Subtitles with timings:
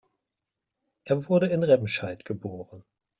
[1.03, 2.83] Er wurde in Remscheid geboren